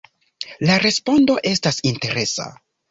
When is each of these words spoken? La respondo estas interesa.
La 0.69 0.79
respondo 0.85 1.39
estas 1.53 1.81
interesa. 1.93 2.53